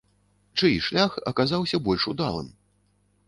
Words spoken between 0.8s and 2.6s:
шлях аказаўся больш удалым?